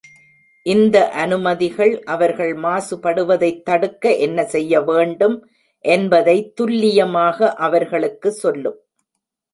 இந்த 0.65 1.09
அனுமதிகள் 1.09 2.03
அவர்கள் 2.05 2.53
மாசுபடுவதைத் 2.55 3.61
தடுக்க 3.61 4.13
என்ன 4.17 4.45
செய்ய 4.45 4.81
வேண்டும் 4.81 5.37
என்பதை 5.85 6.37
துல்லியமாக 6.53 7.53
அவர்களுக்கு 7.59 8.31
சொல்லும். 8.31 8.79